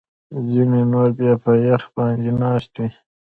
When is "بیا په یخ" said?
1.17-1.83